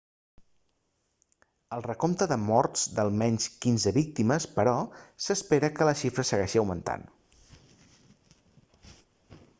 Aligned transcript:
el 1.75 1.83
recompte 1.87 2.27
de 2.31 2.37
morts 2.45 2.87
d'almenys 2.99 3.45
15 3.67 3.93
víctimes 3.99 4.49
però 4.57 4.75
s'espera 5.27 5.73
que 5.77 5.91
la 5.91 5.95
xifra 6.03 6.29
segueixi 6.33 6.63
augmentant 6.63 7.07